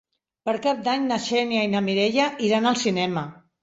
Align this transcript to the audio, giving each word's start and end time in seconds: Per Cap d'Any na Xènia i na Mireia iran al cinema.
Per 0.49 0.55
Cap 0.63 0.81
d'Any 0.87 1.05
na 1.13 1.21
Xènia 1.27 1.69
i 1.69 1.71
na 1.77 1.85
Mireia 1.91 2.29
iran 2.51 2.71
al 2.75 2.85
cinema. 2.87 3.33